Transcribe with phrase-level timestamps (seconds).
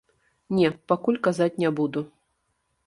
[0.59, 2.07] Не, пакуль казаць не буду.